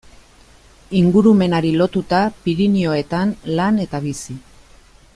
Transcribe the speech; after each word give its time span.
Ingurumenari 0.99 1.73
lotuta 1.81 2.23
Pirinioetan 2.47 3.35
lan 3.61 3.79
eta 3.87 4.01
bizi. 4.09 4.43